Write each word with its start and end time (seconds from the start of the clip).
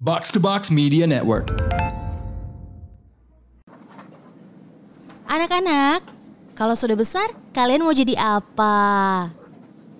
Box 0.00 0.32
to 0.32 0.40
Box 0.40 0.72
Media 0.72 1.04
Network. 1.04 1.52
Anak-anak, 5.28 6.00
kalau 6.56 6.72
sudah 6.72 6.96
besar, 6.96 7.28
kalian 7.52 7.84
mau 7.84 7.92
jadi 7.92 8.16
apa? 8.16 9.28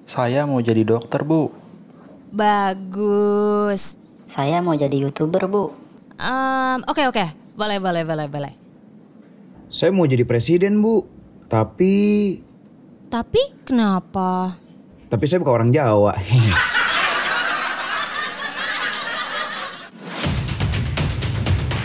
Saya 0.08 0.48
mau 0.48 0.58
jadi 0.58 0.82
dokter, 0.82 1.20
Bu. 1.22 1.52
Bagus. 2.32 4.00
Saya 4.24 4.64
mau 4.64 4.72
jadi 4.72 4.94
youtuber 5.04 5.50
bu. 5.50 5.74
Em, 6.16 6.80
Oke 6.86 7.04
oke, 7.04 7.26
boleh 7.52 7.76
boleh 7.76 8.02
boleh 8.06 8.26
boleh. 8.30 8.52
Saya 9.68 9.92
mau 9.92 10.06
jadi 10.06 10.24
presiden, 10.24 10.80
Bu. 10.80 11.04
Tapi 11.44 11.94
Tapi 13.10 13.42
kenapa? 13.66 14.54
tapi 15.10 15.26
saya 15.26 15.42
bukan 15.42 15.54
orang 15.60 15.70
Jawa. 15.74 16.14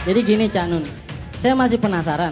Jadi 0.05 0.21
gini 0.21 0.45
Cak 0.45 0.69
Nun, 0.69 0.85
saya 1.41 1.57
masih 1.57 1.81
penasaran. 1.81 2.29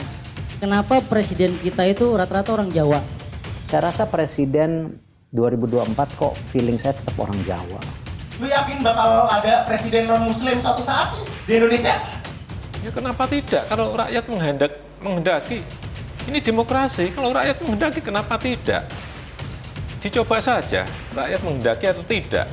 Kenapa 0.62 1.02
presiden 1.10 1.58
kita 1.58 1.82
itu 1.90 2.06
rata-rata 2.14 2.54
orang 2.54 2.70
Jawa? 2.70 3.02
Saya 3.66 3.90
rasa 3.90 4.06
presiden 4.06 5.02
2024 5.34 5.98
kok 6.14 6.38
feeling 6.54 6.78
saya 6.78 6.94
tetap 6.94 7.18
orang 7.18 7.34
Jawa. 7.42 7.82
Lu 8.38 8.46
yakin 8.46 8.78
bakal 8.78 9.26
ada 9.26 9.66
presiden 9.66 10.06
non 10.06 10.30
muslim 10.30 10.62
suatu 10.62 10.86
saat 10.86 11.18
di 11.50 11.58
Indonesia? 11.58 11.98
Ya 12.86 12.94
kenapa 12.94 13.26
tidak? 13.26 13.66
Kalau 13.66 13.98
rakyat 13.98 14.24
menghendak, 14.30 14.72
menghendaki, 15.02 15.66
ini 16.30 16.38
demokrasi. 16.46 17.10
Kalau 17.10 17.34
rakyat 17.34 17.58
menghendaki, 17.58 18.06
kenapa 18.06 18.38
tidak? 18.38 18.86
Dicoba 19.98 20.38
saja, 20.38 20.86
rakyat 21.18 21.42
menghendaki 21.42 21.90
atau 21.90 22.06
tidak. 22.06 22.46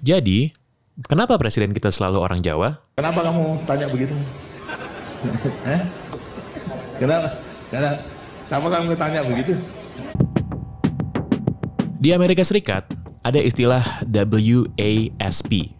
Jadi, 0.00 0.55
kenapa 1.04 1.36
presiden 1.36 1.76
kita 1.76 1.92
selalu 1.92 2.16
orang 2.24 2.40
Jawa? 2.40 2.80
Kenapa 2.96 3.20
kamu 3.20 3.60
tanya 3.68 3.86
begitu? 3.92 4.16
Eh? 5.66 5.82
Kenapa? 6.96 7.28
Kenapa? 7.68 7.98
Sama 8.46 8.70
kamu 8.70 8.94
tanya 8.94 9.20
begitu? 9.26 9.58
Di 11.98 12.14
Amerika 12.14 12.46
Serikat, 12.46 12.86
ada 13.26 13.42
istilah 13.42 13.82
WASP, 14.06 15.74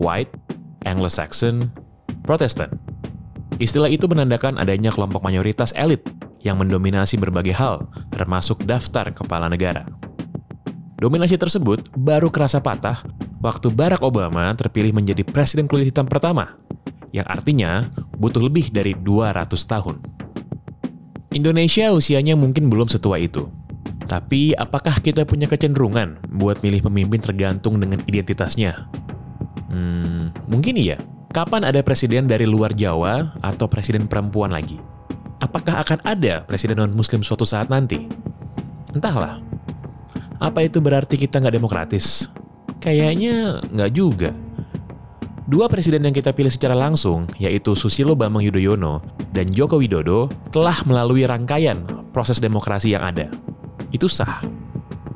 White, 0.00 0.32
Anglo-Saxon, 0.88 1.68
Protestant. 2.24 2.72
Istilah 3.60 3.92
itu 3.92 4.08
menandakan 4.08 4.56
adanya 4.56 4.88
kelompok 4.88 5.20
mayoritas 5.20 5.76
elit 5.76 6.00
yang 6.40 6.56
mendominasi 6.56 7.20
berbagai 7.20 7.52
hal, 7.52 7.84
termasuk 8.08 8.64
daftar 8.64 9.12
kepala 9.12 9.52
negara. 9.52 9.84
Dominasi 10.96 11.36
tersebut 11.36 11.92
baru 11.92 12.32
kerasa 12.32 12.62
patah 12.62 13.04
waktu 13.38 13.70
Barack 13.70 14.02
Obama 14.02 14.50
terpilih 14.54 14.94
menjadi 14.94 15.22
presiden 15.22 15.70
kulit 15.70 15.90
hitam 15.90 16.06
pertama, 16.06 16.58
yang 17.14 17.26
artinya 17.26 17.86
butuh 18.18 18.42
lebih 18.42 18.70
dari 18.74 18.92
200 18.94 19.48
tahun. 19.64 19.96
Indonesia 21.32 21.92
usianya 21.92 22.34
mungkin 22.34 22.72
belum 22.72 22.88
setua 22.88 23.20
itu. 23.20 23.46
Tapi 24.08 24.56
apakah 24.56 25.04
kita 25.04 25.28
punya 25.28 25.44
kecenderungan 25.44 26.24
buat 26.32 26.64
milih 26.64 26.88
pemimpin 26.88 27.20
tergantung 27.20 27.76
dengan 27.76 28.00
identitasnya? 28.08 28.88
Hmm, 29.68 30.32
mungkin 30.48 30.80
iya. 30.80 30.96
Kapan 31.28 31.68
ada 31.68 31.84
presiden 31.84 32.24
dari 32.24 32.48
luar 32.48 32.72
Jawa 32.72 33.36
atau 33.44 33.68
presiden 33.68 34.08
perempuan 34.08 34.48
lagi? 34.48 34.80
Apakah 35.44 35.84
akan 35.84 36.00
ada 36.08 36.40
presiden 36.48 36.80
non-muslim 36.80 37.20
suatu 37.20 37.44
saat 37.44 37.68
nanti? 37.68 38.08
Entahlah. 38.96 39.44
Apa 40.40 40.64
itu 40.64 40.80
berarti 40.80 41.20
kita 41.20 41.36
nggak 41.36 41.60
demokratis? 41.60 42.32
Kayaknya 42.78 43.62
nggak 43.74 43.90
juga. 43.92 44.30
Dua 45.48 45.64
presiden 45.64 46.04
yang 46.04 46.12
kita 46.12 46.36
pilih 46.36 46.52
secara 46.52 46.76
langsung, 46.76 47.24
yaitu 47.40 47.72
Susilo 47.72 48.12
Bambang 48.12 48.44
Yudhoyono 48.44 49.00
dan 49.32 49.48
Joko 49.48 49.80
Widodo, 49.80 50.28
telah 50.52 50.76
melalui 50.84 51.24
rangkaian 51.24 51.88
proses 52.12 52.36
demokrasi 52.36 52.92
yang 52.92 53.00
ada. 53.00 53.32
Itu 53.88 54.12
sah. 54.12 54.44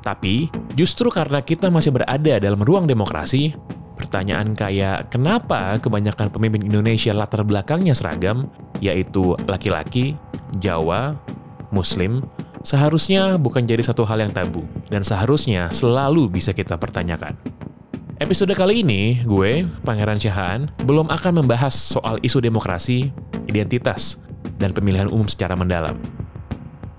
Tapi, 0.01 0.49
justru 0.73 1.13
karena 1.13 1.45
kita 1.45 1.69
masih 1.69 1.93
berada 1.93 2.41
dalam 2.41 2.65
ruang 2.65 2.89
demokrasi, 2.89 3.53
pertanyaan 3.95 4.57
kayak 4.57 5.13
kenapa 5.13 5.79
kebanyakan 5.79 6.33
pemimpin 6.33 6.65
Indonesia 6.65 7.13
latar 7.13 7.45
belakangnya 7.45 7.93
seragam, 7.93 8.49
yaitu 8.81 9.37
laki-laki, 9.47 10.17
Jawa, 10.59 11.15
Muslim, 11.71 12.25
seharusnya 12.65 13.37
bukan 13.37 13.63
jadi 13.63 13.85
satu 13.85 14.03
hal 14.09 14.25
yang 14.25 14.33
tabu, 14.33 14.67
dan 14.89 15.07
seharusnya 15.07 15.71
selalu 15.71 16.33
bisa 16.33 16.57
kita 16.57 16.81
pertanyakan. 16.81 17.37
Episode 18.23 18.55
kali 18.55 18.87
ini, 18.87 19.19
gue, 19.27 19.67
Pangeran 19.83 20.15
Syahan, 20.15 20.71
belum 20.87 21.11
akan 21.11 21.43
membahas 21.43 21.75
soal 21.75 22.23
isu 22.23 22.39
demokrasi, 22.39 23.11
identitas, 23.51 24.23
dan 24.63 24.71
pemilihan 24.71 25.11
umum 25.11 25.27
secara 25.27 25.59
mendalam. 25.59 25.99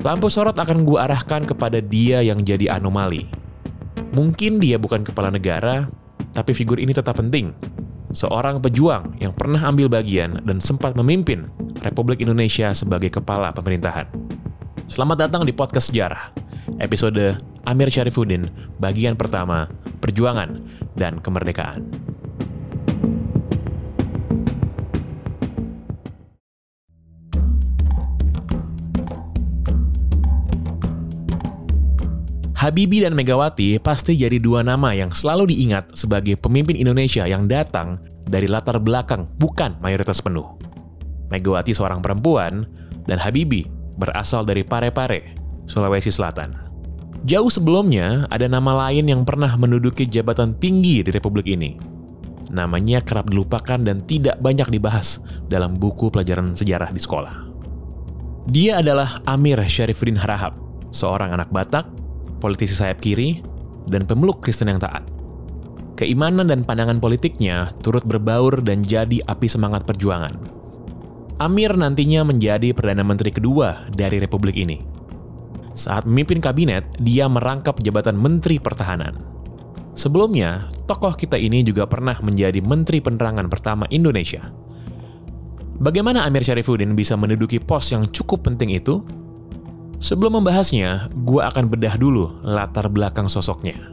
Lampu 0.04 0.28
sorot 0.28 0.52
akan 0.52 0.84
gue 0.84 1.00
arahkan 1.00 1.48
kepada 1.48 1.80
dia 1.80 2.20
yang 2.20 2.44
jadi 2.44 2.76
anomali. 2.76 3.32
Mungkin 4.12 4.60
dia 4.60 4.76
bukan 4.76 5.08
kepala 5.08 5.32
negara, 5.32 5.88
tapi 6.36 6.52
figur 6.52 6.76
ini 6.76 6.92
tetap 6.92 7.16
penting. 7.16 7.56
Seorang 8.12 8.60
pejuang 8.60 9.16
yang 9.24 9.32
pernah 9.32 9.64
ambil 9.64 9.88
bagian 9.88 10.44
dan 10.44 10.60
sempat 10.60 10.92
memimpin 10.92 11.48
Republik 11.88 12.20
Indonesia 12.20 12.76
sebagai 12.76 13.16
kepala 13.16 13.56
pemerintahan. 13.56 14.12
Selamat 14.84 15.26
datang 15.26 15.48
di 15.48 15.56
Podcast 15.56 15.96
Sejarah, 15.96 16.36
episode 16.76 17.40
Amir 17.64 17.88
Syarifuddin, 17.88 18.52
bagian 18.84 19.16
pertama, 19.16 19.72
Perjuangan 20.04 20.60
dan 21.00 21.24
Kemerdekaan. 21.24 21.88
Habibie 32.60 33.08
dan 33.08 33.16
Megawati 33.16 33.80
pasti 33.80 34.20
jadi 34.20 34.36
dua 34.36 34.68
nama 34.68 34.92
yang 34.92 35.16
selalu 35.16 35.56
diingat 35.56 35.96
sebagai 35.96 36.36
pemimpin 36.36 36.76
Indonesia 36.76 37.24
yang 37.24 37.48
datang 37.48 38.04
dari 38.28 38.52
latar 38.52 38.84
belakang 38.84 39.32
bukan 39.40 39.80
mayoritas 39.80 40.20
penuh. 40.20 40.60
Megawati 41.32 41.72
seorang 41.72 42.04
perempuan, 42.04 42.68
dan 43.08 43.20
Habibie 43.20 43.68
berasal 43.96 44.46
dari 44.48 44.66
Parepare, 44.66 45.38
Sulawesi 45.66 46.09
Selatan. 46.09 46.56
Jauh 47.24 47.48
sebelumnya, 47.48 48.28
ada 48.28 48.52
nama 48.52 48.88
lain 48.88 49.08
yang 49.08 49.24
pernah 49.24 49.56
menduduki 49.56 50.04
jabatan 50.04 50.59
tinggi 50.59 51.08
di 51.08 51.12
Republik 51.12 51.48
ini. 51.48 51.80
Namanya 52.52 53.00
kerap 53.00 53.31
dilupakan 53.31 53.80
dan 53.80 54.04
tidak 54.04 54.38
banyak 54.44 54.68
dibahas 54.68 55.24
dalam 55.48 55.80
buku 55.80 56.12
pelajaran 56.12 56.52
sejarah 56.52 56.92
di 56.92 57.00
sekolah. 57.00 57.36
Dia 58.52 58.84
adalah 58.84 59.24
Amir 59.24 59.56
Syarifuddin 59.64 60.20
Harahap, 60.20 60.60
seorang 60.92 61.31
anak 61.31 61.48
Batak, 61.48 61.88
politisi 62.44 62.75
sayap 62.75 63.00
kiri, 63.00 63.40
dan 63.88 64.04
pemeluk 64.04 64.44
Kristen 64.44 64.68
yang 64.68 64.84
taat. 64.84 65.08
Keimanan 65.96 66.52
dan 66.52 66.68
pandangan 66.68 67.00
politiknya 67.00 67.72
turut 67.80 68.04
berbaur 68.04 68.60
dan 68.60 68.84
jadi 68.84 69.24
api 69.24 69.48
semangat 69.48 69.88
perjuangan. 69.88 70.62
Amir 71.42 71.74
nantinya 71.74 72.22
menjadi 72.22 72.78
Perdana 72.78 73.02
Menteri 73.02 73.34
kedua 73.34 73.90
dari 73.90 74.22
Republik 74.22 74.54
ini. 74.54 74.78
Saat 75.74 76.06
memimpin 76.06 76.38
kabinet, 76.38 76.86
dia 77.02 77.26
merangkap 77.26 77.82
jabatan 77.82 78.14
Menteri 78.14 78.62
Pertahanan. 78.62 79.18
Sebelumnya, 79.98 80.70
tokoh 80.86 81.18
kita 81.18 81.38
ini 81.38 81.66
juga 81.66 81.90
pernah 81.90 82.18
menjadi 82.22 82.62
Menteri 82.62 83.02
Penerangan 83.02 83.50
pertama 83.50 83.90
Indonesia. 83.90 84.54
Bagaimana 85.82 86.26
Amir 86.26 86.46
Syarifuddin 86.46 86.94
bisa 86.94 87.18
menduduki 87.18 87.58
pos 87.58 87.90
yang 87.90 88.06
cukup 88.10 88.46
penting 88.46 88.70
itu? 88.74 89.02
Sebelum 89.98 90.38
membahasnya, 90.42 91.10
gue 91.14 91.42
akan 91.42 91.66
bedah 91.66 91.98
dulu 91.98 92.42
latar 92.46 92.90
belakang 92.94 93.26
sosoknya. 93.26 93.93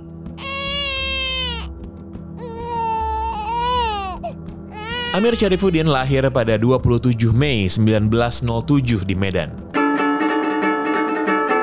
Amir 5.10 5.34
Syarifuddin 5.34 5.90
lahir 5.90 6.22
pada 6.30 6.54
27 6.54 7.34
Mei 7.34 7.66
1907 7.66 9.02
di 9.02 9.18
Medan. 9.18 9.50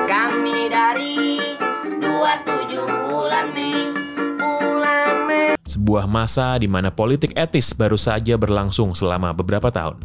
Kami 0.04 0.68
dari 0.68 1.40
27 1.96 2.76
bulan 3.08 3.48
Mei. 3.56 3.88
Sebuah 5.64 6.04
masa 6.04 6.60
di 6.60 6.68
mana 6.68 6.92
politik 6.92 7.32
etis 7.40 7.72
baru 7.72 7.96
saja 7.96 8.36
berlangsung 8.36 8.92
selama 8.92 9.32
beberapa 9.32 9.72
tahun. 9.72 9.96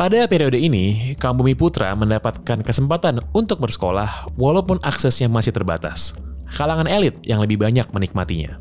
Pada 0.00 0.24
periode 0.24 0.56
ini, 0.56 1.12
kaum 1.20 1.36
bumi 1.36 1.52
putra 1.52 1.92
mendapatkan 1.92 2.64
kesempatan 2.64 3.20
untuk 3.36 3.60
bersekolah 3.60 4.32
walaupun 4.40 4.80
aksesnya 4.80 5.28
masih 5.28 5.52
terbatas. 5.52 6.16
Kalangan 6.48 6.88
elit 6.88 7.20
yang 7.28 7.44
lebih 7.44 7.60
banyak 7.60 7.92
menikmatinya. 7.92 8.56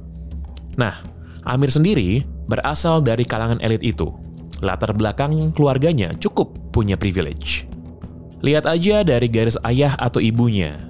Nah, 0.75 1.20
Amir 1.47 1.73
sendiri 1.73 2.21
berasal 2.45 3.01
dari 3.01 3.25
kalangan 3.25 3.57
elit 3.65 3.81
itu. 3.81 4.13
Latar 4.61 4.93
belakang 4.93 5.49
keluarganya 5.57 6.13
cukup 6.21 6.53
punya 6.69 6.93
privilege. 6.93 7.65
Lihat 8.41 8.65
aja 8.65 9.01
dari 9.05 9.29
garis 9.29 9.57
ayah 9.65 9.93
atau 9.97 10.21
ibunya. 10.21 10.89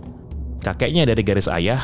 Kakeknya 0.63 1.07
dari 1.07 1.23
garis 1.23 1.51
ayah, 1.51 1.79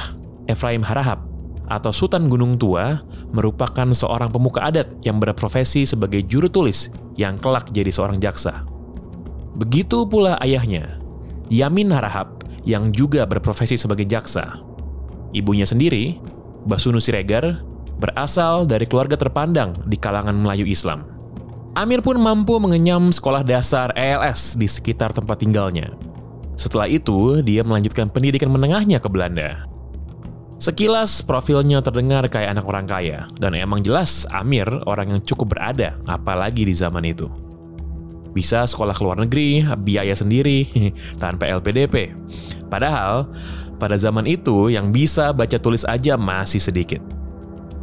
Efraim 0.48 0.84
Harahap, 0.84 1.28
atau 1.68 1.92
Sultan 1.92 2.32
Gunung 2.32 2.56
Tua 2.56 3.04
merupakan 3.36 3.88
seorang 3.92 4.32
pemuka 4.32 4.64
adat 4.64 5.04
yang 5.04 5.20
berprofesi 5.20 5.84
sebagai 5.84 6.24
juru 6.24 6.48
tulis 6.48 6.88
yang 7.20 7.36
kelak 7.36 7.68
jadi 7.76 7.92
seorang 7.92 8.20
jaksa. 8.20 8.64
Begitu 9.60 10.08
pula 10.08 10.40
ayahnya, 10.40 10.96
Yamin 11.52 11.92
Harahap 11.92 12.48
yang 12.64 12.92
juga 12.96 13.28
berprofesi 13.28 13.76
sebagai 13.76 14.08
jaksa. 14.08 14.64
Ibunya 15.36 15.68
sendiri, 15.68 16.20
Basunu 16.64 17.04
Siregar, 17.04 17.67
berasal 17.98 18.70
dari 18.70 18.86
keluarga 18.86 19.18
terpandang 19.18 19.74
di 19.86 19.98
kalangan 19.98 20.38
Melayu 20.38 20.70
Islam. 20.70 21.06
Amir 21.78 22.02
pun 22.02 22.18
mampu 22.18 22.58
mengenyam 22.58 23.14
sekolah 23.14 23.46
dasar 23.46 23.94
ELS 23.94 24.58
di 24.58 24.66
sekitar 24.66 25.14
tempat 25.14 25.38
tinggalnya. 25.42 25.94
Setelah 26.58 26.90
itu, 26.90 27.46
dia 27.46 27.62
melanjutkan 27.62 28.10
pendidikan 28.10 28.50
menengahnya 28.50 28.98
ke 28.98 29.06
Belanda. 29.06 29.62
Sekilas 30.58 31.22
profilnya 31.22 31.86
terdengar 31.86 32.26
kayak 32.34 32.58
anak 32.58 32.66
orang 32.66 32.90
kaya, 32.90 33.30
dan 33.38 33.54
emang 33.54 33.86
jelas 33.86 34.26
Amir 34.34 34.66
orang 34.90 35.14
yang 35.14 35.22
cukup 35.22 35.54
berada, 35.54 36.02
apalagi 36.10 36.66
di 36.66 36.74
zaman 36.74 37.06
itu. 37.06 37.30
Bisa 38.34 38.66
sekolah 38.66 38.98
ke 38.98 39.06
luar 39.06 39.22
negeri, 39.22 39.62
biaya 39.78 40.18
sendiri, 40.18 40.66
tanpa 41.22 41.46
LPDP. 41.46 42.10
Padahal, 42.74 43.30
pada 43.78 43.94
zaman 44.02 44.26
itu 44.26 44.74
yang 44.74 44.90
bisa 44.90 45.30
baca 45.30 45.62
tulis 45.62 45.86
aja 45.86 46.18
masih 46.18 46.58
sedikit. 46.58 47.17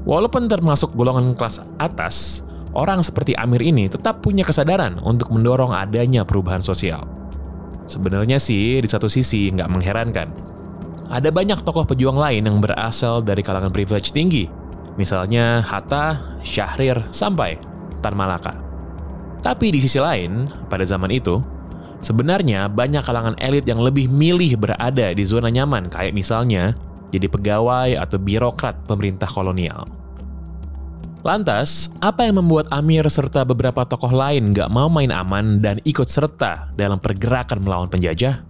Walaupun 0.04 0.44
termasuk 0.52 0.92
golongan 0.92 1.32
kelas 1.32 1.64
atas, 1.80 2.44
orang 2.76 3.00
seperti 3.00 3.32
Amir 3.40 3.64
ini 3.64 3.88
tetap 3.88 4.20
punya 4.20 4.44
kesadaran 4.44 5.00
untuk 5.00 5.32
mendorong 5.32 5.72
adanya 5.72 6.28
perubahan 6.28 6.60
sosial. 6.60 7.08
Sebenarnya 7.88 8.36
sih, 8.36 8.80
di 8.80 8.88
satu 8.88 9.08
sisi 9.08 9.48
nggak 9.48 9.68
mengherankan, 9.72 10.28
ada 11.08 11.28
banyak 11.28 11.60
tokoh 11.64 11.88
pejuang 11.88 12.16
lain 12.16 12.44
yang 12.44 12.60
berasal 12.60 13.24
dari 13.24 13.40
kalangan 13.40 13.72
privilege 13.72 14.12
tinggi, 14.12 14.48
misalnya 14.96 15.64
Hatta, 15.64 16.36
Syahrir, 16.44 17.08
sampai 17.08 17.56
Tan 18.04 18.16
Malaka. 18.16 18.56
Tapi 19.44 19.72
di 19.72 19.80
sisi 19.84 20.00
lain, 20.00 20.48
pada 20.68 20.84
zaman 20.88 21.12
itu, 21.12 21.40
sebenarnya 22.00 22.72
banyak 22.72 23.04
kalangan 23.04 23.36
elit 23.36 23.68
yang 23.68 23.80
lebih 23.80 24.08
milih 24.08 24.56
berada 24.56 25.12
di 25.12 25.24
zona 25.24 25.52
nyaman, 25.52 25.92
kayak 25.92 26.16
misalnya 26.16 26.72
jadi 27.14 27.30
pegawai 27.30 27.94
atau 27.94 28.18
birokrat 28.18 28.74
pemerintah 28.90 29.30
kolonial. 29.30 29.86
Lantas, 31.24 31.88
apa 32.04 32.28
yang 32.28 32.44
membuat 32.44 32.68
Amir 32.68 33.08
serta 33.08 33.48
beberapa 33.48 33.86
tokoh 33.88 34.12
lain 34.12 34.52
gak 34.52 34.68
mau 34.68 34.92
main 34.92 35.08
aman 35.08 35.56
dan 35.56 35.80
ikut 35.80 36.04
serta 36.04 36.74
dalam 36.76 37.00
pergerakan 37.00 37.64
melawan 37.64 37.88
penjajah? 37.88 38.44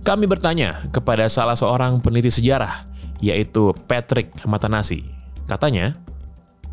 Kami 0.00 0.24
bertanya 0.24 0.88
kepada 0.88 1.28
salah 1.28 1.52
seorang 1.52 2.00
peneliti 2.00 2.32
sejarah, 2.32 2.88
yaitu 3.20 3.76
Patrick 3.84 4.32
Matanasi. 4.48 5.04
Katanya, 5.44 5.92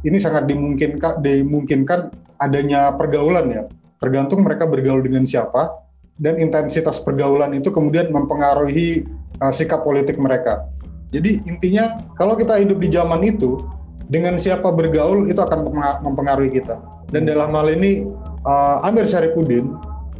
ini 0.07 0.15
sangat 0.15 0.47
dimungkinkan, 0.47 1.19
dimungkinkan 1.19 2.07
adanya 2.39 2.95
pergaulan 2.95 3.51
ya. 3.51 3.63
Tergantung 3.99 4.47
mereka 4.47 4.63
bergaul 4.63 5.03
dengan 5.03 5.27
siapa, 5.27 5.75
dan 6.15 6.39
intensitas 6.39 7.03
pergaulan 7.03 7.51
itu 7.51 7.67
kemudian 7.67 8.15
mempengaruhi 8.15 9.03
uh, 9.43 9.51
sikap 9.51 9.83
politik 9.83 10.15
mereka. 10.17 10.65
Jadi 11.11 11.39
intinya, 11.47 11.95
kalau 12.19 12.35
kita 12.35 12.59
hidup 12.59 12.83
di 12.83 12.91
zaman 12.91 13.23
itu, 13.23 13.63
dengan 14.07 14.39
siapa 14.39 14.71
bergaul 14.71 15.27
itu 15.27 15.39
akan 15.39 15.67
mempengaruhi 16.03 16.51
kita. 16.59 16.79
Dan 17.11 17.27
dalam 17.27 17.55
hal 17.55 17.71
ini, 17.71 18.07
uh, 18.43 18.83
Amir 18.83 19.07
Syarifuddin 19.07 19.71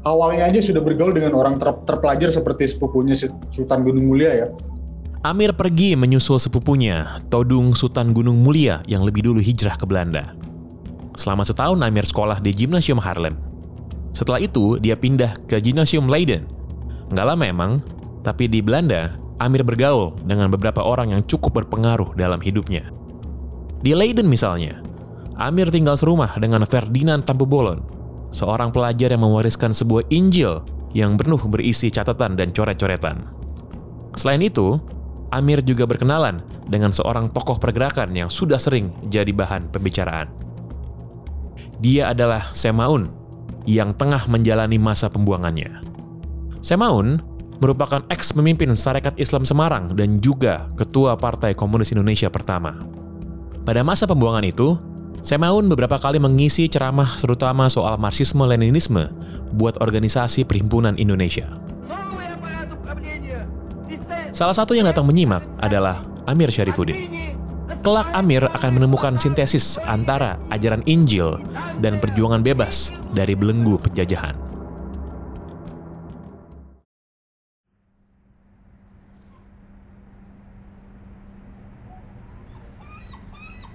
awalnya 0.07 0.48
aja 0.48 0.60
sudah 0.63 0.80
bergaul 0.84 1.16
dengan 1.16 1.36
orang 1.36 1.60
ter 1.60 1.72
terpelajar 1.88 2.31
seperti 2.31 2.72
sepupunya 2.72 3.16
Sultan 3.51 3.84
Gunung 3.84 4.07
Mulia 4.07 4.31
ya. 4.31 4.48
Amir 5.25 5.51
pergi 5.51 5.98
menyusul 5.98 6.39
sepupunya, 6.39 7.19
Todung 7.28 7.75
Sultan 7.75 8.16
Gunung 8.16 8.39
Mulia 8.39 8.86
yang 8.88 9.04
lebih 9.04 9.28
dulu 9.28 9.44
hijrah 9.44 9.75
ke 9.75 9.84
Belanda. 9.84 10.38
Selama 11.18 11.44
setahun 11.44 11.81
Amir 11.81 12.06
sekolah 12.06 12.39
di 12.39 12.54
Gymnasium 12.54 13.01
Haarlem. 13.01 13.36
Setelah 14.13 14.39
itu, 14.39 14.78
dia 14.80 14.95
pindah 14.95 15.36
ke 15.50 15.60
Gymnasium 15.60 16.07
Leiden. 16.07 16.48
Nggak 17.12 17.28
lama 17.28 17.44
emang, 17.44 17.72
tapi 18.22 18.45
di 18.45 18.62
Belanda, 18.62 19.18
Amir 19.38 19.62
bergaul 19.62 20.18
dengan 20.25 20.50
beberapa 20.50 20.81
orang 20.81 21.13
yang 21.13 21.22
cukup 21.22 21.62
berpengaruh 21.63 22.18
dalam 22.18 22.42
hidupnya. 22.42 22.89
Di 23.86 23.94
Leiden 23.94 24.25
misalnya, 24.25 24.81
Amir 25.38 25.69
tinggal 25.69 25.94
serumah 25.94 26.42
dengan 26.42 26.66
Ferdinand 26.66 27.22
Tampubolon, 27.22 27.86
seorang 28.34 28.74
pelajar 28.74 29.13
yang 29.13 29.22
mewariskan 29.22 29.69
sebuah 29.69 30.10
Injil 30.10 30.66
yang 30.98 31.13
penuh 31.13 31.38
berisi 31.45 31.94
catatan 31.94 32.34
dan 32.34 32.50
coret-coretan. 32.50 33.30
Selain 34.18 34.42
itu, 34.42 34.81
Amir 35.30 35.62
juga 35.62 35.86
berkenalan 35.86 36.42
dengan 36.66 36.89
seorang 36.89 37.30
tokoh 37.30 37.62
pergerakan 37.62 38.10
yang 38.18 38.34
sudah 38.34 38.57
sering 38.57 38.89
jadi 39.06 39.30
bahan 39.30 39.69
pembicaraan. 39.69 40.34
Dia 41.78 42.10
adalah 42.10 42.50
Semaun, 42.57 43.06
yang 43.69 43.94
tengah 43.94 44.25
menjalani 44.25 44.81
masa 44.81 45.12
pembuangannya. 45.12 45.84
Semaun 46.63 47.22
merupakan 47.57 48.06
ex 48.09 48.33
pemimpin 48.33 48.74
Sarekat 48.74 49.18
Islam 49.18 49.45
Semarang 49.45 49.94
dan 49.98 50.21
juga 50.21 50.69
Ketua 50.77 51.18
Partai 51.18 51.54
Komunis 51.57 51.94
Indonesia 51.94 52.30
pertama. 52.30 52.77
Pada 53.68 53.83
masa 53.83 54.07
pembuangan 54.07 54.45
itu, 54.48 54.80
Semaun 55.27 55.68
beberapa 55.68 56.00
kali 56.00 56.24
mengisi 56.24 56.69
ceramah 56.71 57.19
terutama 57.19 57.68
soal 57.68 58.00
Marxisme-Leninisme 58.00 59.12
buat 59.59 59.75
organisasi 59.81 60.48
Perhimpunan 60.48 60.95
Indonesia. 60.95 61.51
Salah 64.31 64.56
satu 64.56 64.71
yang 64.71 64.88
datang 64.88 65.03
menyimak 65.03 65.44
adalah 65.60 66.06
Amir 66.30 66.48
Syarifuddin. 66.48 67.12
Kelak 67.83 68.07
Amir 68.15 68.48
akan 68.48 68.80
menemukan 68.80 69.19
sintesis 69.19 69.75
antara 69.83 70.39
ajaran 70.48 70.86
Injil 70.88 71.36
dan 71.83 72.00
perjuangan 72.00 72.39
bebas 72.39 72.95
dari 73.12 73.36
belenggu 73.36 73.75
penjajahan. 73.83 74.47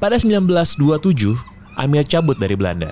Pada 0.03 0.19
1927, 0.19 1.79
Amir 1.79 2.03
cabut 2.11 2.35
dari 2.35 2.59
Belanda. 2.59 2.91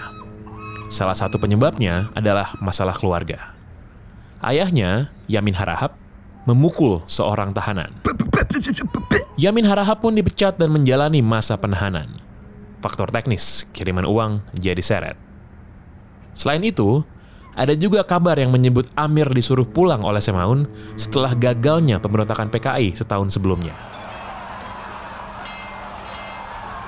Salah 0.86 1.18
satu 1.18 1.42
penyebabnya 1.42 2.06
adalah 2.14 2.54
masalah 2.62 2.94
keluarga. 2.94 3.50
Ayahnya, 4.38 5.10
Yamin 5.26 5.58
Harahap, 5.58 5.98
memukul 6.46 7.02
seorang 7.10 7.50
tahanan. 7.50 7.90
Yamin 9.42 9.66
Harahap 9.66 10.06
pun 10.06 10.14
dipecat 10.14 10.54
dan 10.54 10.70
menjalani 10.70 11.18
masa 11.18 11.58
penahanan. 11.58 12.14
Faktor 12.78 13.10
teknis, 13.10 13.66
kiriman 13.74 14.06
uang 14.06 14.46
jadi 14.54 14.78
seret. 14.78 15.18
Selain 16.31 16.62
itu, 16.62 17.02
ada 17.58 17.74
juga 17.74 18.06
kabar 18.06 18.38
yang 18.38 18.55
menyebut 18.55 18.86
Amir 18.94 19.26
disuruh 19.34 19.67
pulang 19.67 20.06
oleh 20.06 20.22
Semaun 20.22 20.70
setelah 20.94 21.34
gagalnya 21.34 21.98
pemberontakan 21.98 22.55
PKI 22.55 22.94
setahun 22.94 23.34
sebelumnya. 23.34 23.99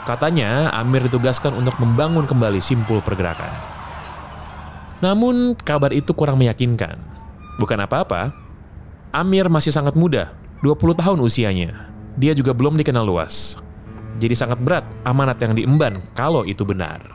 Katanya, 0.02 0.74
Amir 0.74 1.06
ditugaskan 1.06 1.54
untuk 1.54 1.78
membangun 1.78 2.26
kembali 2.26 2.58
simpul 2.58 2.98
pergerakan. 2.98 3.54
Namun, 4.98 5.54
kabar 5.54 5.94
itu 5.94 6.10
kurang 6.10 6.42
meyakinkan. 6.42 6.98
Bukan 7.62 7.78
apa-apa, 7.78 8.34
Amir 9.14 9.46
masih 9.46 9.70
sangat 9.70 9.94
muda, 9.94 10.34
20 10.66 10.98
tahun 10.98 11.18
usianya. 11.22 11.94
Dia 12.18 12.34
juga 12.34 12.50
belum 12.50 12.74
dikenal 12.82 13.06
luas. 13.06 13.62
Jadi 14.18 14.34
sangat 14.34 14.58
berat 14.58 14.82
amanat 15.06 15.38
yang 15.38 15.54
diemban 15.54 16.02
kalau 16.18 16.42
itu 16.42 16.66
benar. 16.66 17.14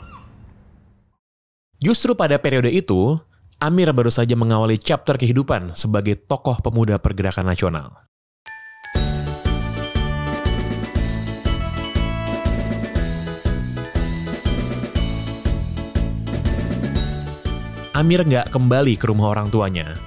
Justru 1.84 2.16
pada 2.16 2.40
periode 2.40 2.72
itu, 2.72 3.20
Amir 3.60 3.92
baru 3.92 4.10
saja 4.14 4.32
mengawali 4.40 4.80
chapter 4.80 5.20
kehidupan 5.20 5.76
sebagai 5.76 6.16
tokoh 6.16 6.64
pemuda 6.64 6.96
pergerakan 7.04 7.52
nasional. 7.52 8.07
Amir 17.98 18.22
nggak 18.22 18.54
kembali 18.54 18.94
ke 18.94 19.10
rumah 19.10 19.34
orang 19.34 19.50
tuanya. 19.50 19.98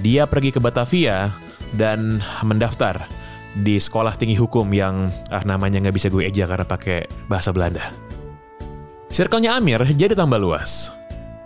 Dia 0.00 0.24
pergi 0.24 0.48
ke 0.48 0.56
Batavia 0.56 1.28
dan 1.76 2.24
mendaftar 2.40 3.04
di 3.52 3.76
sekolah 3.76 4.16
tinggi 4.16 4.32
hukum 4.32 4.64
yang 4.72 5.12
ah, 5.28 5.44
namanya 5.44 5.76
nggak 5.84 5.92
bisa 5.92 6.08
gue 6.08 6.24
eja 6.24 6.48
karena 6.48 6.64
pakai 6.64 7.04
bahasa 7.28 7.52
Belanda. 7.52 7.92
Circle-nya 9.12 9.60
Amir 9.60 9.84
jadi 9.92 10.16
tambah 10.16 10.40
luas. 10.40 10.88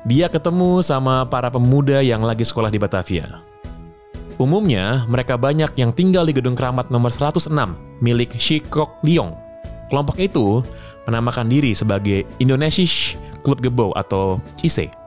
Dia 0.07 0.31
ketemu 0.31 0.87
sama 0.87 1.27
para 1.27 1.51
pemuda 1.51 1.99
yang 1.99 2.23
lagi 2.23 2.47
sekolah 2.47 2.71
di 2.71 2.79
Batavia. 2.79 3.43
Umumnya, 4.39 5.03
mereka 5.11 5.35
banyak 5.35 5.75
yang 5.75 5.91
tinggal 5.91 6.23
di 6.31 6.37
gedung 6.37 6.55
keramat 6.55 6.95
nomor 6.95 7.11
106 7.11 7.51
milik 7.99 8.39
Shikok 8.39 9.03
Liong. 9.03 9.35
Kelompok 9.91 10.15
itu 10.23 10.63
menamakan 11.11 11.51
diri 11.51 11.75
sebagai 11.75 12.23
Indonesisch 12.39 13.19
Club 13.43 13.59
Gebouw 13.59 13.91
atau 13.99 14.39
ISE. 14.63 15.06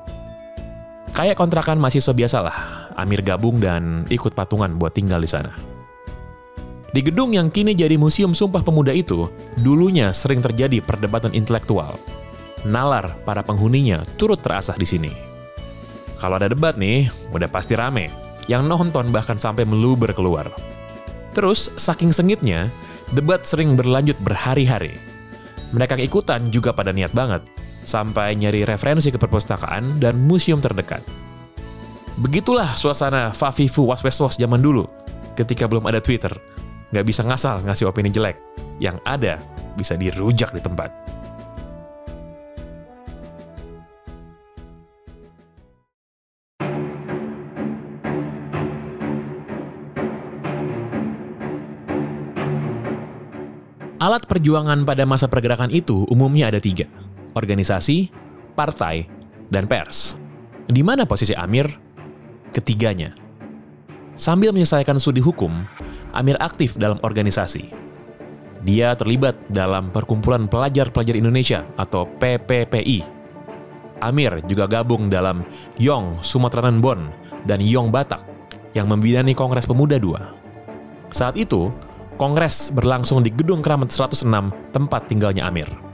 Kayak 1.19 1.35
kontrakan 1.35 1.83
mahasiswa 1.83 2.15
biasa 2.15 2.37
lah, 2.39 2.57
Amir 2.95 3.19
gabung 3.19 3.59
dan 3.59 4.07
ikut 4.07 4.31
patungan 4.31 4.79
buat 4.79 4.95
tinggal 4.95 5.19
di 5.19 5.27
sana. 5.27 5.51
Di 6.95 7.03
gedung 7.03 7.35
yang 7.35 7.51
kini 7.51 7.75
jadi 7.75 7.99
Museum 7.99 8.31
Sumpah 8.31 8.63
Pemuda 8.63 8.95
itu, 8.95 9.27
dulunya 9.59 10.15
sering 10.15 10.39
terjadi 10.39 10.79
perdebatan 10.79 11.35
intelektual. 11.35 11.99
Nalar 12.63 13.19
para 13.27 13.43
penghuninya 13.43 13.99
turut 14.15 14.39
terasah 14.39 14.79
di 14.79 14.87
sini. 14.87 15.11
Kalau 16.23 16.39
ada 16.39 16.47
debat 16.47 16.79
nih, 16.79 17.11
udah 17.35 17.51
pasti 17.51 17.75
rame. 17.75 18.07
Yang 18.47 18.71
nonton 18.71 19.11
bahkan 19.11 19.35
sampai 19.35 19.67
meluber 19.67 20.15
keluar. 20.15 20.47
Terus, 21.35 21.67
saking 21.75 22.15
sengitnya, 22.15 22.71
debat 23.11 23.43
sering 23.43 23.75
berlanjut 23.75 24.15
berhari-hari. 24.23 24.95
Mereka 25.75 25.99
ikutan 25.99 26.47
juga 26.47 26.71
pada 26.71 26.95
niat 26.95 27.11
banget, 27.11 27.43
sampai 27.89 28.37
nyari 28.37 28.61
referensi 28.69 29.09
ke 29.09 29.17
perpustakaan 29.17 29.97
dan 29.97 30.21
museum 30.21 30.61
terdekat. 30.61 31.01
Begitulah 32.21 32.77
suasana 32.77 33.33
Fafifu 33.33 33.89
Was-Was 33.89 34.37
zaman 34.37 34.61
dulu, 34.61 34.85
ketika 35.33 35.65
belum 35.65 35.89
ada 35.89 35.97
Twitter. 35.97 36.29
Nggak 36.93 37.05
bisa 37.09 37.21
ngasal 37.25 37.65
ngasih 37.65 37.89
opini 37.89 38.13
jelek. 38.13 38.37
Yang 38.77 39.01
ada, 39.01 39.41
bisa 39.73 39.97
dirujak 39.97 40.53
di 40.53 40.61
tempat. 40.61 40.93
Alat 53.99 54.23
perjuangan 54.31 54.87
pada 54.87 55.03
masa 55.03 55.27
pergerakan 55.27 55.75
itu 55.75 56.07
umumnya 56.07 56.47
ada 56.47 56.63
tiga. 56.63 56.87
Organisasi, 57.39 58.11
partai, 58.51 59.07
dan 59.47 59.63
pers. 59.63 60.19
Di 60.67 60.83
mana 60.83 61.07
posisi 61.07 61.31
Amir? 61.31 61.71
Ketiganya. 62.51 63.15
Sambil 64.19 64.51
menyelesaikan 64.51 64.99
studi 64.99 65.23
hukum, 65.23 65.63
Amir 66.11 66.35
aktif 66.43 66.75
dalam 66.75 66.99
organisasi. 66.99 67.71
Dia 68.67 68.91
terlibat 68.99 69.39
dalam 69.47 69.87
Perkumpulan 69.87 70.51
Pelajar-Pelajar 70.51 71.15
Indonesia 71.15 71.63
atau 71.79 72.03
PPPI. 72.19 73.07
Amir 74.03 74.43
juga 74.43 74.67
gabung 74.67 75.07
dalam 75.07 75.47
Yong 75.79 76.19
Sumatranan 76.19 76.83
Bon 76.83 77.07
dan 77.47 77.63
Yong 77.63 77.87
Batak 77.87 78.19
yang 78.75 78.91
membidani 78.91 79.31
Kongres 79.31 79.63
Pemuda 79.63 79.95
II. 79.95 80.19
Saat 81.07 81.39
itu, 81.39 81.71
Kongres 82.19 82.75
berlangsung 82.75 83.23
di 83.23 83.31
Gedung 83.31 83.63
Keramat 83.63 83.95
106, 83.95 84.27
tempat 84.75 85.07
tinggalnya 85.07 85.47
Amir. 85.47 85.88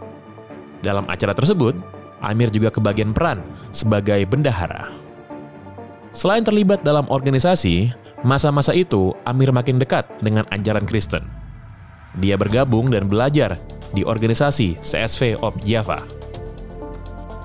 Dalam 0.86 1.10
acara 1.10 1.34
tersebut, 1.34 1.74
Amir 2.22 2.54
juga 2.54 2.70
kebagian 2.70 3.10
peran 3.10 3.42
sebagai 3.74 4.22
bendahara. 4.30 4.94
Selain 6.14 6.46
terlibat 6.46 6.86
dalam 6.86 7.10
organisasi, 7.10 7.90
masa-masa 8.22 8.72
itu 8.78 9.18
Amir 9.26 9.50
makin 9.50 9.82
dekat 9.82 10.06
dengan 10.22 10.46
ajaran 10.54 10.86
Kristen. 10.86 11.26
Dia 12.22 12.38
bergabung 12.38 12.94
dan 12.94 13.10
belajar 13.10 13.58
di 13.92 14.06
organisasi 14.06 14.80
CSV 14.80 15.42
of 15.42 15.58
Java. 15.66 16.00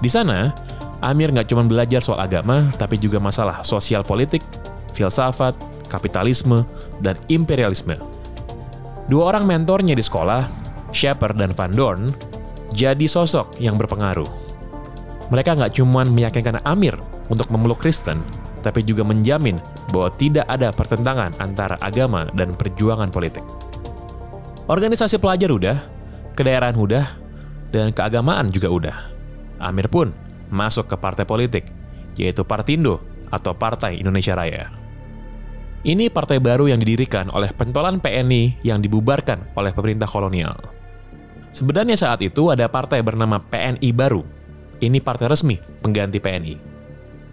Di 0.04 0.12
sana, 0.12 0.52
Amir 1.00 1.32
nggak 1.32 1.48
cuma 1.48 1.64
belajar 1.64 2.04
soal 2.04 2.20
agama, 2.20 2.68
tapi 2.76 3.00
juga 3.00 3.16
masalah 3.16 3.64
sosial 3.64 4.04
politik, 4.04 4.44
filsafat, 4.92 5.56
kapitalisme, 5.88 6.62
dan 7.00 7.16
imperialisme. 7.32 7.96
Dua 9.10 9.34
orang 9.34 9.48
mentornya 9.48 9.96
di 9.96 10.04
sekolah, 10.04 10.46
Shepard 10.94 11.34
dan 11.34 11.50
Van 11.56 11.72
Dorn, 11.74 12.29
jadi 12.74 13.06
sosok 13.06 13.58
yang 13.58 13.74
berpengaruh. 13.76 14.28
Mereka 15.30 15.54
nggak 15.54 15.78
cuma 15.78 16.02
meyakinkan 16.02 16.58
Amir 16.66 16.98
untuk 17.30 17.46
memeluk 17.54 17.78
Kristen, 17.78 18.18
tapi 18.60 18.82
juga 18.82 19.06
menjamin 19.06 19.62
bahwa 19.94 20.10
tidak 20.18 20.46
ada 20.50 20.74
pertentangan 20.74 21.32
antara 21.38 21.78
agama 21.78 22.26
dan 22.34 22.54
perjuangan 22.54 23.08
politik. 23.14 23.42
Organisasi 24.66 25.18
pelajar 25.18 25.50
udah, 25.50 25.76
kedaerahan 26.34 26.78
udah, 26.78 27.04
dan 27.70 27.94
keagamaan 27.94 28.50
juga 28.50 28.68
udah. 28.70 28.96
Amir 29.62 29.86
pun 29.86 30.10
masuk 30.50 30.90
ke 30.90 30.96
partai 30.98 31.26
politik, 31.26 31.70
yaitu 32.18 32.42
Partindo 32.42 32.98
atau 33.30 33.54
Partai 33.54 34.02
Indonesia 34.02 34.34
Raya. 34.34 34.70
Ini 35.80 36.12
partai 36.12 36.42
baru 36.42 36.68
yang 36.68 36.82
didirikan 36.82 37.32
oleh 37.32 37.56
pentolan 37.56 38.04
PNI 38.04 38.60
yang 38.60 38.84
dibubarkan 38.84 39.56
oleh 39.56 39.72
pemerintah 39.72 40.04
kolonial. 40.04 40.79
Sebenarnya 41.50 41.98
saat 41.98 42.22
itu 42.22 42.54
ada 42.54 42.70
partai 42.70 43.02
bernama 43.02 43.42
PNI 43.42 43.90
baru. 43.90 44.22
Ini 44.80 45.02
partai 45.02 45.26
resmi 45.28 45.58
pengganti 45.82 46.22
PNI. 46.22 46.54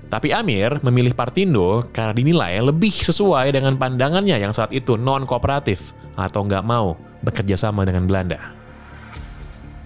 Tapi 0.08 0.32
Amir 0.32 0.80
memilih 0.82 1.12
Partindo 1.12 1.84
karena 1.92 2.16
dinilai 2.16 2.64
lebih 2.64 2.92
sesuai 2.92 3.52
dengan 3.52 3.76
pandangannya 3.76 4.40
yang 4.40 4.56
saat 4.56 4.72
itu 4.72 4.96
non-kooperatif 4.96 5.92
atau 6.16 6.48
nggak 6.48 6.64
mau 6.64 6.96
bekerja 7.22 7.60
sama 7.60 7.84
dengan 7.84 8.08
Belanda. 8.08 8.56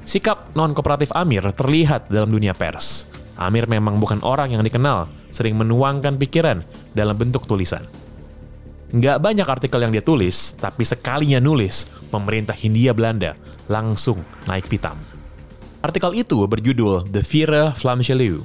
Sikap 0.05 0.53
non-kooperatif 0.53 1.09
Amir 1.13 1.45
terlihat 1.53 2.09
dalam 2.09 2.29
dunia 2.29 2.53
pers. 2.53 3.09
Amir 3.33 3.65
memang 3.65 3.97
bukan 3.97 4.21
orang 4.21 4.53
yang 4.53 4.61
dikenal, 4.61 5.09
sering 5.33 5.57
menuangkan 5.57 6.21
pikiran 6.21 6.61
dalam 6.93 7.17
bentuk 7.17 7.49
tulisan. 7.49 7.81
Nggak 8.91 9.23
banyak 9.23 9.47
artikel 9.47 9.79
yang 9.79 9.95
dia 9.95 10.03
tulis, 10.03 10.51
tapi 10.59 10.83
sekalinya 10.83 11.39
nulis, 11.39 11.87
pemerintah 12.11 12.51
Hindia 12.51 12.91
Belanda 12.91 13.39
langsung 13.71 14.19
naik 14.51 14.67
pitam. 14.67 14.99
Artikel 15.79 16.11
itu 16.19 16.43
berjudul 16.43 17.07
The 17.07 17.23
Vira 17.23 17.71
Flamchelieu, 17.71 18.43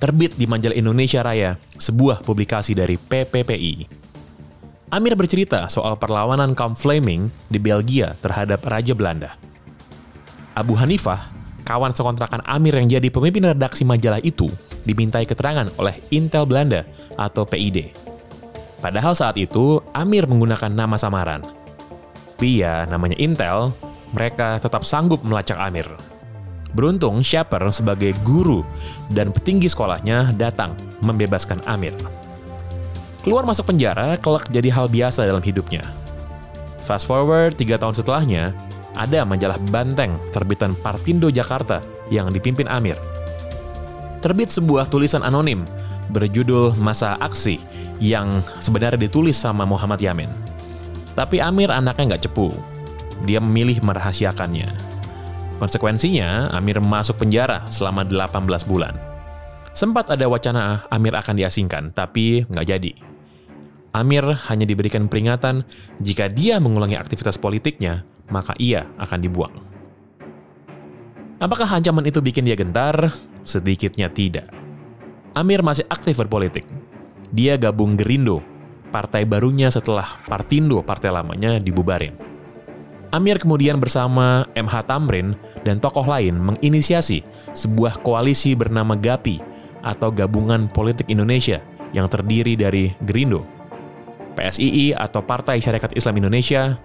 terbit 0.00 0.32
di 0.32 0.48
majalah 0.48 0.72
Indonesia 0.72 1.20
Raya, 1.20 1.60
sebuah 1.76 2.24
publikasi 2.24 2.72
dari 2.72 2.96
PPPI. 2.96 3.84
Amir 4.96 5.12
bercerita 5.12 5.68
soal 5.68 6.00
perlawanan 6.00 6.56
kaum 6.56 6.72
Fleming 6.72 7.28
di 7.52 7.60
Belgia 7.60 8.16
terhadap 8.24 8.64
Raja 8.64 8.96
Belanda. 8.96 9.36
Abu 10.56 10.72
Hanifah, 10.72 11.20
kawan 11.68 11.92
sekontrakan 11.92 12.40
Amir 12.48 12.80
yang 12.80 12.96
jadi 12.96 13.12
pemimpin 13.12 13.52
redaksi 13.52 13.84
majalah 13.84 14.24
itu, 14.24 14.48
dimintai 14.88 15.28
keterangan 15.28 15.68
oleh 15.76 16.00
Intel 16.08 16.48
Belanda 16.48 16.88
atau 17.20 17.44
PID 17.44 18.05
Padahal 18.80 19.16
saat 19.16 19.40
itu 19.40 19.80
Amir 19.96 20.28
menggunakan 20.28 20.68
nama 20.68 21.00
samaran. 21.00 21.40
Tapi 22.36 22.60
ya 22.60 22.84
namanya 22.84 23.16
Intel, 23.16 23.72
mereka 24.12 24.60
tetap 24.60 24.84
sanggup 24.84 25.24
melacak 25.24 25.56
Amir. 25.56 25.88
Beruntung 26.76 27.24
Shepard 27.24 27.72
sebagai 27.72 28.12
guru 28.20 28.60
dan 29.08 29.32
petinggi 29.32 29.72
sekolahnya 29.72 30.36
datang 30.36 30.76
membebaskan 31.00 31.64
Amir. 31.64 31.96
Keluar 33.24 33.48
masuk 33.48 33.72
penjara 33.72 34.20
kelak 34.20 34.52
jadi 34.52 34.68
hal 34.68 34.92
biasa 34.92 35.24
dalam 35.24 35.40
hidupnya. 35.40 35.80
Fast 36.84 37.08
forward 37.08 37.56
tiga 37.56 37.80
tahun 37.80 37.96
setelahnya, 37.96 38.52
ada 38.92 39.24
majalah 39.24 39.56
Banteng 39.72 40.14
terbitan 40.30 40.76
Partindo 40.78 41.32
Jakarta 41.32 41.80
yang 42.12 42.28
dipimpin 42.28 42.68
Amir. 42.68 43.00
Terbit 44.20 44.52
sebuah 44.52 44.92
tulisan 44.92 45.24
anonim 45.24 45.64
berjudul 46.10 46.78
Masa 46.78 47.18
Aksi 47.18 47.58
yang 48.02 48.30
sebenarnya 48.60 49.00
ditulis 49.00 49.36
sama 49.36 49.64
Muhammad 49.64 50.00
Yamin. 50.00 50.28
Tapi 51.16 51.40
Amir 51.40 51.72
anaknya 51.72 52.14
nggak 52.14 52.24
cepu. 52.28 52.52
Dia 53.24 53.40
memilih 53.40 53.80
merahasiakannya. 53.80 54.68
Konsekuensinya, 55.56 56.52
Amir 56.52 56.84
masuk 56.84 57.16
penjara 57.16 57.64
selama 57.72 58.04
18 58.04 58.68
bulan. 58.68 58.92
Sempat 59.72 60.12
ada 60.12 60.28
wacana 60.28 60.84
Amir 60.92 61.16
akan 61.16 61.36
diasingkan, 61.36 61.96
tapi 61.96 62.44
nggak 62.48 62.66
jadi. 62.68 62.92
Amir 63.96 64.28
hanya 64.52 64.68
diberikan 64.68 65.08
peringatan 65.08 65.64
jika 66.04 66.28
dia 66.28 66.60
mengulangi 66.60 67.00
aktivitas 67.00 67.40
politiknya, 67.40 68.04
maka 68.28 68.52
ia 68.60 68.84
akan 69.00 69.18
dibuang. 69.24 69.56
Apakah 71.40 71.68
ancaman 71.80 72.04
itu 72.04 72.20
bikin 72.20 72.44
dia 72.44 72.56
gentar? 72.56 73.12
Sedikitnya 73.44 74.12
tidak. 74.12 74.65
Amir 75.36 75.60
masih 75.60 75.84
aktif 75.92 76.16
berpolitik, 76.16 76.64
dia 77.28 77.60
gabung 77.60 77.92
Gerindo, 77.92 78.40
partai 78.88 79.28
barunya 79.28 79.68
setelah 79.68 80.16
Partindo, 80.24 80.80
partai 80.80 81.12
lamanya, 81.12 81.60
dibubarin. 81.60 82.16
Amir 83.12 83.36
kemudian 83.36 83.76
bersama 83.76 84.48
MH 84.56 84.88
Tamrin 84.88 85.36
dan 85.60 85.76
tokoh 85.76 86.08
lain 86.08 86.40
menginisiasi 86.40 87.20
sebuah 87.52 88.00
koalisi 88.00 88.56
bernama 88.56 88.96
GAPI 88.96 89.44
atau 89.84 90.08
Gabungan 90.08 90.72
Politik 90.72 91.12
Indonesia 91.12 91.60
yang 91.92 92.08
terdiri 92.08 92.56
dari 92.56 92.96
Gerindo, 93.04 93.44
PSII 94.40 94.96
atau 94.96 95.20
Partai 95.20 95.60
Syarikat 95.60 95.92
Islam 95.92 96.16
Indonesia, 96.24 96.80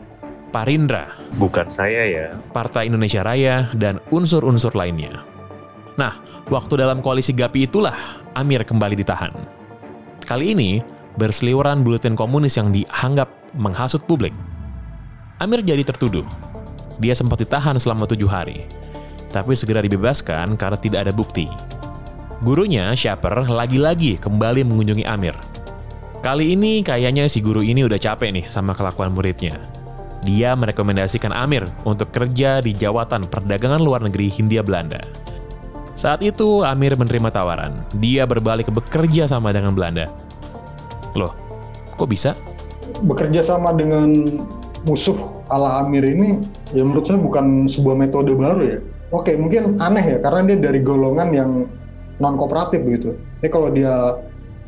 Parindra, 0.51 1.08
bukan 1.39 1.72
saya 1.72 2.03
ya, 2.03 2.25
Partai 2.51 2.91
Indonesia 2.91 3.24
Raya, 3.24 3.72
dan 3.72 4.03
unsur-unsur 4.12 4.75
lainnya. 4.75 5.24
Nah, 6.00 6.16
waktu 6.48 6.80
dalam 6.80 7.04
koalisi 7.04 7.36
GAPI 7.36 7.68
itulah 7.68 7.96
Amir 8.32 8.64
kembali 8.64 8.96
ditahan. 8.96 9.34
Kali 10.24 10.56
ini, 10.56 10.80
berseliweran 11.20 11.84
buletin 11.84 12.16
komunis 12.16 12.56
yang 12.56 12.72
dianggap 12.72 13.28
menghasut 13.58 14.08
publik. 14.08 14.32
Amir 15.42 15.60
jadi 15.66 15.84
tertuduh. 15.84 16.24
Dia 17.02 17.18
sempat 17.18 17.42
ditahan 17.42 17.76
selama 17.82 18.06
tujuh 18.08 18.30
hari, 18.30 18.64
tapi 19.34 19.58
segera 19.58 19.82
dibebaskan 19.82 20.54
karena 20.56 20.78
tidak 20.78 21.10
ada 21.10 21.14
bukti. 21.16 21.50
Gurunya, 22.46 22.94
Shaper, 22.94 23.50
lagi-lagi 23.50 24.16
kembali 24.22 24.64
mengunjungi 24.66 25.06
Amir. 25.06 25.34
Kali 26.22 26.54
ini 26.54 26.86
kayaknya 26.86 27.26
si 27.26 27.42
guru 27.42 27.66
ini 27.66 27.82
udah 27.82 27.98
capek 27.98 28.30
nih 28.30 28.46
sama 28.54 28.78
kelakuan 28.78 29.10
muridnya. 29.10 29.58
Dia 30.22 30.54
merekomendasikan 30.54 31.34
Amir 31.34 31.66
untuk 31.82 32.14
kerja 32.14 32.62
di 32.62 32.78
Jawatan 32.78 33.26
Perdagangan 33.26 33.82
Luar 33.82 34.06
Negeri 34.06 34.30
Hindia 34.30 34.62
Belanda. 34.62 35.02
Saat 36.01 36.25
itu 36.25 36.65
Amir 36.65 36.98
menerima 36.98 37.29
tawaran. 37.29 37.77
Dia 38.01 38.25
berbalik 38.25 38.74
bekerja 38.74 39.29
sama 39.29 39.53
dengan 39.53 39.77
Belanda. 39.77 40.10
Loh, 41.13 41.29
kok 41.93 42.10
bisa? 42.10 42.34
Bekerja 43.05 43.46
sama 43.46 43.70
dengan 43.70 44.10
musuh 44.81 45.13
ala 45.53 45.86
Amir 45.86 46.01
ini 46.01 46.41
ya 46.74 46.81
menurut 46.81 47.05
saya 47.05 47.22
bukan 47.22 47.70
sebuah 47.70 47.93
metode 47.93 48.34
baru 48.34 48.62
ya. 48.65 48.79
Oke, 49.13 49.38
mungkin 49.38 49.77
aneh 49.77 50.01
ya 50.01 50.17
karena 50.25 50.50
dia 50.50 50.74
dari 50.74 50.81
golongan 50.81 51.29
yang 51.38 51.70
non 52.17 52.34
kooperatif 52.34 52.81
begitu. 52.81 53.13
Ini 53.46 53.50
kalau 53.53 53.70
dia 53.70 54.17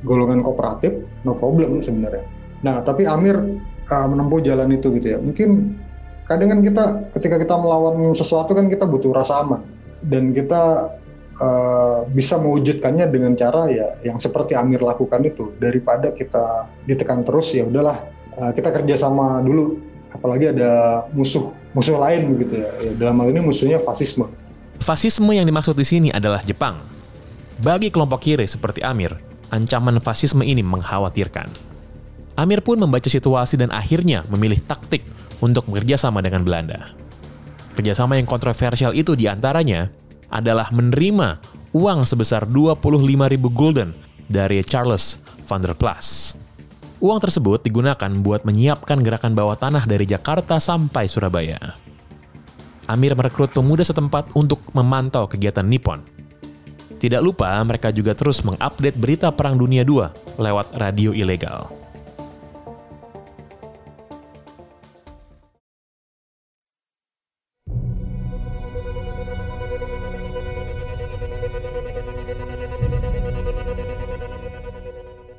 golongan 0.06 0.46
kooperatif, 0.46 1.02
no 1.26 1.34
problem 1.34 1.82
sebenarnya. 1.82 2.30
Nah, 2.62 2.86
tapi 2.86 3.10
Amir 3.10 3.42
uh, 3.90 4.06
menempuh 4.06 4.38
jalan 4.46 4.70
itu 4.70 4.94
gitu 5.02 5.18
ya. 5.18 5.18
Mungkin 5.18 5.82
kadang 6.30 6.54
kan 6.54 6.60
kita 6.62 6.84
ketika 7.18 7.42
kita 7.42 7.58
melawan 7.58 8.14
sesuatu 8.14 8.54
kan 8.54 8.70
kita 8.70 8.86
butuh 8.86 9.10
rasa 9.10 9.42
aman 9.42 9.66
dan 10.06 10.30
kita 10.30 10.94
uh, 11.40 12.06
bisa 12.10 12.38
mewujudkannya 12.38 13.10
dengan 13.10 13.34
cara 13.34 13.70
ya 13.70 13.88
yang 14.06 14.18
seperti 14.22 14.54
Amir 14.54 14.84
lakukan 14.84 15.24
itu 15.26 15.54
daripada 15.58 16.14
kita 16.14 16.70
ditekan 16.86 17.26
terus 17.26 17.54
ya 17.54 17.66
udahlah 17.66 18.04
uh, 18.38 18.52
kita 18.54 18.70
kerjasama 18.70 19.42
dulu 19.42 19.80
apalagi 20.14 20.54
ada 20.54 21.04
musuh 21.14 21.50
musuh 21.74 21.98
lain 21.98 22.38
begitu 22.38 22.62
ya. 22.62 22.70
ya 22.86 22.92
dalam 22.98 23.18
hal 23.22 23.34
ini 23.34 23.42
musuhnya 23.42 23.82
fasisme. 23.82 24.30
Fasisme 24.84 25.32
yang 25.34 25.48
dimaksud 25.48 25.74
di 25.74 25.86
sini 25.86 26.10
adalah 26.14 26.44
Jepang. 26.46 26.78
Bagi 27.62 27.90
kelompok 27.94 28.26
kiri 28.26 28.46
seperti 28.50 28.84
Amir, 28.84 29.16
ancaman 29.54 30.02
fasisme 30.04 30.44
ini 30.44 30.62
mengkhawatirkan. 30.62 31.48
Amir 32.34 32.66
pun 32.66 32.82
membaca 32.82 33.06
situasi 33.06 33.62
dan 33.62 33.70
akhirnya 33.70 34.26
memilih 34.28 34.58
taktik 34.66 35.06
untuk 35.38 35.70
bekerja 35.70 36.02
sama 36.02 36.20
dengan 36.26 36.42
Belanda. 36.42 36.98
Kerjasama 37.78 38.18
yang 38.18 38.26
kontroversial 38.26 38.94
itu 38.94 39.14
di 39.14 39.30
antaranya 39.30 39.90
adalah 40.34 40.74
menerima 40.74 41.38
uang 41.78 42.10
sebesar 42.10 42.50
25.000 42.50 43.38
gulden 43.54 43.94
dari 44.26 44.66
Charles 44.66 45.22
van 45.46 45.62
der 45.62 45.78
Plas. 45.78 46.34
Uang 46.98 47.20
tersebut 47.22 47.62
digunakan 47.62 48.10
buat 48.24 48.42
menyiapkan 48.48 48.98
gerakan 49.04 49.38
bawah 49.38 49.60
tanah 49.60 49.86
dari 49.86 50.10
Jakarta 50.10 50.58
sampai 50.58 51.06
Surabaya. 51.06 51.78
Amir 52.90 53.14
merekrut 53.14 53.54
pemuda 53.54 53.86
setempat 53.86 54.34
untuk 54.34 54.60
memantau 54.74 55.28
kegiatan 55.28 55.64
Nippon. 55.64 56.00
Tidak 57.04 57.20
lupa, 57.20 57.60
mereka 57.68 57.92
juga 57.92 58.16
terus 58.16 58.40
mengupdate 58.48 58.96
berita 58.96 59.28
Perang 59.36 59.60
Dunia 59.60 59.84
II 59.84 60.08
lewat 60.40 60.80
radio 60.80 61.12
ilegal. 61.12 61.83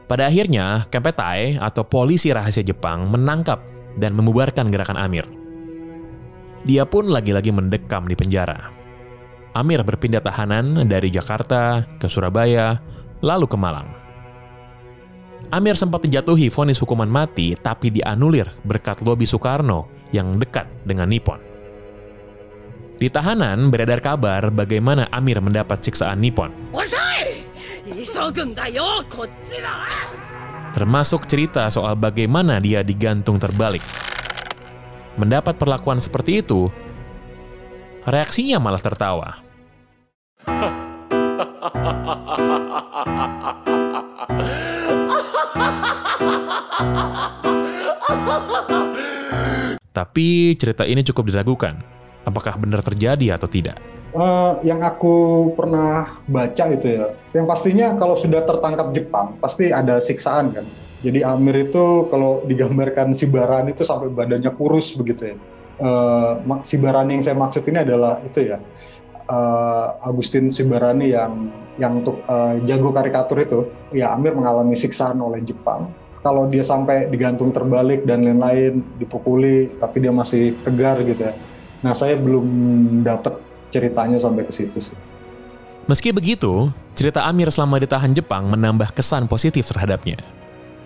Pada 0.04 0.28
akhirnya, 0.28 0.84
Kempetai 0.92 1.56
atau 1.56 1.88
polisi 1.88 2.28
rahasia 2.28 2.60
Jepang 2.60 3.08
menangkap 3.08 3.60
dan 3.96 4.12
membubarkan 4.12 4.68
gerakan 4.68 5.00
Amir. 5.00 5.24
Dia 6.64 6.84
pun 6.84 7.08
lagi-lagi 7.08 7.52
mendekam 7.52 8.04
di 8.08 8.16
penjara. 8.16 8.72
Amir 9.54 9.86
berpindah 9.86 10.20
tahanan 10.20 10.84
dari 10.88 11.08
Jakarta 11.08 11.86
ke 11.96 12.10
Surabaya, 12.10 12.80
lalu 13.22 13.46
ke 13.48 13.56
Malang. 13.56 13.88
Amir 15.54 15.78
sempat 15.78 16.02
dijatuhi 16.02 16.50
vonis 16.50 16.80
hukuman 16.82 17.06
mati 17.06 17.54
tapi 17.54 17.92
dianulir 17.92 18.50
berkat 18.66 19.04
lobi 19.06 19.28
Soekarno 19.28 20.08
yang 20.10 20.34
dekat 20.34 20.66
dengan 20.82 21.06
Nippon. 21.06 21.38
Di 22.98 23.06
tahanan 23.12 23.70
beredar 23.70 24.02
kabar 24.02 24.50
bagaimana 24.50 25.06
Amir 25.14 25.38
mendapat 25.38 25.84
siksaan 25.84 26.18
Nippon. 26.18 26.50
Termasuk 30.72 31.28
cerita 31.28 31.68
soal 31.68 31.94
bagaimana 32.00 32.56
dia 32.56 32.80
digantung 32.80 33.36
terbalik. 33.36 33.84
Mendapat 35.20 35.54
perlakuan 35.60 36.00
seperti 36.00 36.40
itu, 36.40 36.72
reaksinya 38.08 38.56
malah 38.56 38.80
tertawa. 38.80 39.38
Tapi 49.94 50.56
cerita 50.58 50.82
ini 50.88 51.04
cukup 51.04 51.30
diragukan. 51.30 51.78
Apakah 52.24 52.56
benar 52.56 52.80
terjadi 52.80 53.36
atau 53.36 53.46
tidak? 53.46 53.78
Uh, 54.14 54.62
yang 54.62 54.78
aku 54.78 55.50
pernah 55.58 56.22
baca 56.30 56.70
itu 56.70 56.86
ya, 56.86 57.18
yang 57.34 57.50
pastinya 57.50 57.98
kalau 57.98 58.14
sudah 58.14 58.46
tertangkap 58.46 58.94
Jepang 58.94 59.34
pasti 59.42 59.74
ada 59.74 59.98
siksaan 59.98 60.54
kan. 60.54 60.62
Jadi 61.02 61.26
Amir 61.26 61.66
itu 61.66 62.06
kalau 62.06 62.46
digambarkan 62.46 63.10
si 63.10 63.26
Barani 63.26 63.74
itu 63.74 63.82
sampai 63.82 64.14
badannya 64.14 64.54
kurus 64.54 64.94
begitu 64.94 65.34
ya. 65.34 65.36
Uh, 65.82 66.62
si 66.62 66.78
Barani 66.78 67.18
yang 67.18 67.26
saya 67.26 67.34
maksud 67.34 67.66
ini 67.66 67.82
adalah 67.82 68.22
itu 68.22 68.54
ya, 68.54 68.62
uh, 69.26 69.98
Agustin 70.06 70.54
Sibarani 70.54 71.10
yang 71.10 71.50
yang 71.82 71.98
untuk 71.98 72.22
uh, 72.30 72.54
jago 72.70 72.94
karikatur 72.94 73.42
itu, 73.42 73.60
ya 73.90 74.14
Amir 74.14 74.38
mengalami 74.38 74.78
siksaan 74.78 75.18
oleh 75.18 75.42
Jepang. 75.42 75.90
Kalau 76.22 76.46
dia 76.46 76.62
sampai 76.62 77.10
digantung 77.10 77.50
terbalik 77.50 78.06
dan 78.06 78.22
lain-lain, 78.22 78.78
dipukuli, 78.94 79.74
tapi 79.82 80.06
dia 80.06 80.14
masih 80.14 80.54
tegar 80.62 81.02
gitu 81.02 81.18
ya. 81.18 81.34
Nah 81.82 81.98
saya 81.98 82.14
belum 82.14 82.46
dapat 83.02 83.42
ceritanya 83.74 84.22
sampai 84.22 84.46
ke 84.46 84.54
situ 84.54 84.78
sih. 84.78 84.96
Meski 85.90 86.14
begitu, 86.14 86.70
cerita 86.94 87.26
Amir 87.26 87.50
selama 87.50 87.82
ditahan 87.82 88.14
Jepang 88.14 88.46
menambah 88.46 88.94
kesan 88.94 89.26
positif 89.26 89.66
terhadapnya. 89.68 90.16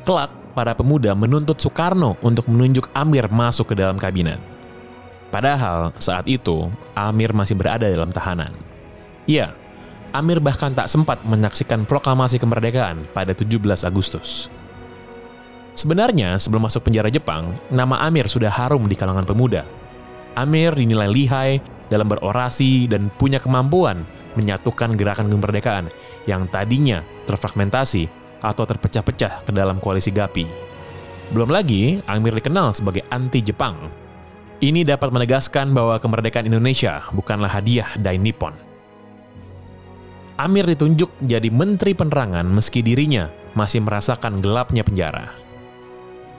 Kelak, 0.02 0.32
para 0.56 0.72
pemuda 0.74 1.12
menuntut 1.12 1.60
Soekarno 1.60 2.16
untuk 2.24 2.48
menunjuk 2.50 2.90
Amir 2.96 3.28
masuk 3.30 3.70
ke 3.70 3.74
dalam 3.78 3.94
kabinet. 4.00 4.40
Padahal 5.28 5.92
saat 6.00 6.24
itu 6.24 6.72
Amir 6.96 7.36
masih 7.36 7.54
berada 7.54 7.84
dalam 7.84 8.10
tahanan. 8.10 8.50
Ya, 9.28 9.52
Amir 10.10 10.40
bahkan 10.40 10.72
tak 10.72 10.88
sempat 10.88 11.20
menyaksikan 11.22 11.84
proklamasi 11.84 12.40
kemerdekaan 12.40 13.06
pada 13.12 13.36
17 13.36 13.84
Agustus. 13.84 14.48
Sebenarnya, 15.78 16.42
sebelum 16.42 16.66
masuk 16.66 16.90
penjara 16.90 17.06
Jepang, 17.06 17.54
nama 17.70 18.02
Amir 18.02 18.26
sudah 18.26 18.50
harum 18.50 18.88
di 18.90 18.98
kalangan 18.98 19.22
pemuda. 19.22 19.62
Amir 20.34 20.74
dinilai 20.74 21.06
lihai 21.06 21.62
dalam 21.88 22.08
berorasi 22.08 22.88
dan 22.88 23.12
punya 23.16 23.40
kemampuan 23.40 24.04
menyatukan 24.36 24.94
gerakan 24.94 25.28
kemerdekaan 25.32 25.90
yang 26.28 26.46
tadinya 26.48 27.02
terfragmentasi 27.24 28.06
atau 28.44 28.64
terpecah-pecah 28.64 29.48
ke 29.48 29.50
dalam 29.50 29.82
koalisi 29.82 30.14
GAPI. 30.14 30.46
Belum 31.34 31.50
lagi, 31.50 32.00
Amir 32.08 32.32
dikenal 32.32 32.72
sebagai 32.72 33.04
anti-Jepang. 33.12 33.76
Ini 34.58 34.82
dapat 34.82 35.12
menegaskan 35.12 35.70
bahwa 35.70 36.00
kemerdekaan 36.00 36.48
Indonesia 36.48 37.04
bukanlah 37.12 37.52
hadiah 37.52 37.90
dari 38.00 38.18
Nippon. 38.18 38.56
Amir 40.38 40.70
ditunjuk 40.70 41.10
jadi 41.18 41.50
Menteri 41.50 41.98
Penerangan 41.98 42.46
meski 42.46 42.78
dirinya 42.78 43.26
masih 43.58 43.82
merasakan 43.82 44.38
gelapnya 44.38 44.86
penjara. 44.86 45.34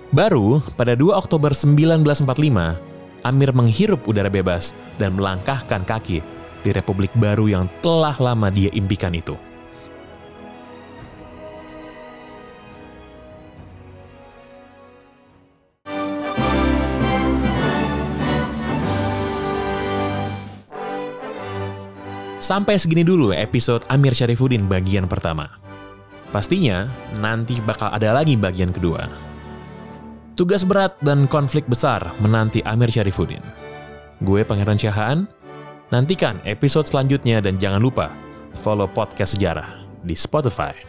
Baru 0.09 0.63
pada 0.73 0.97
2 0.97 1.13
Oktober 1.13 1.53
1945, 1.53 2.88
Amir 3.23 3.51
menghirup 3.51 4.07
udara 4.07 4.31
bebas 4.31 4.71
dan 4.95 5.19
melangkahkan 5.19 5.83
kaki 5.83 6.23
di 6.63 6.69
republik 6.71 7.11
baru 7.15 7.51
yang 7.51 7.65
telah 7.83 8.15
lama 8.19 8.47
dia 8.47 8.71
impikan 8.71 9.11
itu. 9.11 9.35
Sampai 22.39 22.81
segini 22.81 23.05
dulu 23.05 23.29
episode 23.29 23.85
Amir 23.93 24.17
Syarifuddin 24.17 24.65
bagian 24.65 25.05
pertama. 25.05 25.59
Pastinya 26.33 26.89
nanti 27.21 27.59
bakal 27.61 27.93
ada 27.93 28.09
lagi 28.09 28.33
bagian 28.33 28.73
kedua. 28.73 29.28
Tugas 30.39 30.63
berat 30.63 30.95
dan 31.03 31.27
konflik 31.27 31.67
besar 31.67 32.15
menanti 32.23 32.63
Amir 32.63 32.87
Syarifuddin. 32.87 33.43
Gue 34.23 34.47
Pangeran 34.47 34.79
Syahaan, 34.79 35.27
nantikan 35.91 36.39
episode 36.47 36.87
selanjutnya 36.87 37.43
dan 37.43 37.59
jangan 37.59 37.83
lupa 37.83 38.07
follow 38.55 38.87
podcast 38.87 39.35
sejarah 39.35 39.67
di 39.99 40.15
Spotify. 40.15 40.88